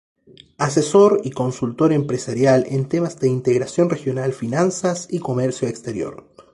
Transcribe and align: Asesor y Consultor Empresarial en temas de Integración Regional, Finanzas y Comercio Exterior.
Asesor 0.57 1.21
y 1.23 1.29
Consultor 1.29 1.93
Empresarial 1.93 2.65
en 2.69 2.85
temas 2.89 3.19
de 3.19 3.27
Integración 3.27 3.87
Regional, 3.87 4.33
Finanzas 4.33 5.07
y 5.11 5.19
Comercio 5.19 5.67
Exterior. 5.67 6.25